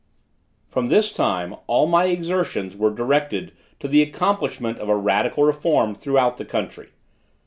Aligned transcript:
From 0.67 0.87
this 0.87 1.13
time 1.13 1.55
all 1.67 1.85
my 1.85 2.05
exertions 2.05 2.75
were 2.75 2.89
directed 2.89 3.51
to 3.79 3.87
the 3.87 4.01
accomplishment 4.01 4.79
of 4.79 4.89
a 4.89 4.95
radical 4.97 5.43
reform 5.43 5.93
throughout 5.93 6.37
the 6.37 6.45
country. 6.45 6.89